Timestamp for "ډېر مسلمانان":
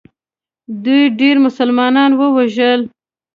1.19-2.11